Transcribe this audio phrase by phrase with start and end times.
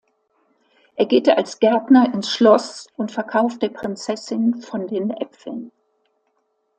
[0.95, 5.71] Er geht als Gärtner ins Schloss und verkauft der Prinzessin von den Äpfeln.